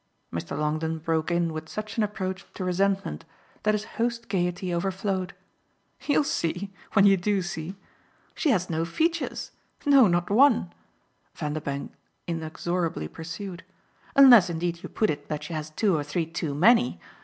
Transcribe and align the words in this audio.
Mr. 0.33 0.57
Longdon 0.57 0.97
broke 0.97 1.29
in 1.29 1.53
with 1.53 1.69
such 1.69 1.95
an 1.95 2.01
approach 2.01 2.43
to 2.55 2.63
resentment 2.63 3.23
that 3.61 3.75
his 3.75 3.83
host's 4.01 4.25
gaiety 4.25 4.73
overflowed. 4.73 5.35
"You'll 6.07 6.23
see 6.23 6.73
when 6.93 7.05
you 7.05 7.17
do 7.17 7.43
see. 7.43 7.75
She 8.33 8.49
has 8.49 8.67
no 8.67 8.83
features. 8.83 9.51
No, 9.85 10.07
not 10.07 10.31
one," 10.31 10.73
Vanderbank 11.35 11.91
inexorably 12.25 13.07
pursued; 13.07 13.63
"unless 14.15 14.49
indeed 14.49 14.81
you 14.81 14.89
put 14.89 15.11
it 15.11 15.29
that 15.29 15.43
she 15.43 15.53
has 15.53 15.69
two 15.69 15.95
or 15.95 16.03
three 16.03 16.25
too 16.25 16.55
many. 16.55 16.99